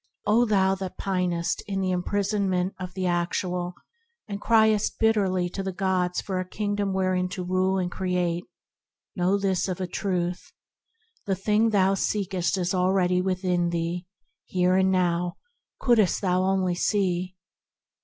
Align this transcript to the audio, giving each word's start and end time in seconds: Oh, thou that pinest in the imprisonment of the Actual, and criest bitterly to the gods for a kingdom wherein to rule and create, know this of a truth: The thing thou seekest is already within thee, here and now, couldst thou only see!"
Oh, 0.25 0.45
thou 0.47 0.73
that 0.73 0.97
pinest 0.97 1.61
in 1.67 1.79
the 1.79 1.91
imprisonment 1.91 2.73
of 2.79 2.95
the 2.95 3.05
Actual, 3.05 3.75
and 4.27 4.41
criest 4.41 4.97
bitterly 4.97 5.47
to 5.51 5.61
the 5.61 5.71
gods 5.71 6.21
for 6.21 6.39
a 6.39 6.49
kingdom 6.49 6.91
wherein 6.91 7.29
to 7.29 7.43
rule 7.43 7.77
and 7.77 7.91
create, 7.91 8.43
know 9.15 9.37
this 9.37 9.67
of 9.67 9.79
a 9.79 9.85
truth: 9.85 10.53
The 11.27 11.35
thing 11.35 11.69
thou 11.69 11.93
seekest 11.93 12.57
is 12.57 12.73
already 12.73 13.21
within 13.21 13.69
thee, 13.69 14.07
here 14.45 14.75
and 14.75 14.89
now, 14.91 15.37
couldst 15.79 16.19
thou 16.21 16.45
only 16.45 16.73
see!" 16.73 17.35